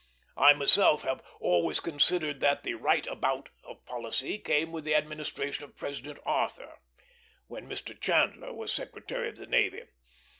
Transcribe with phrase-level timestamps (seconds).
[0.35, 5.63] I myself have always considered that the "right about" of policy came with the administration
[5.63, 6.79] of President Arthur,
[7.45, 8.01] when Mr.
[8.01, 9.83] Chandler was Secretary of the Navy.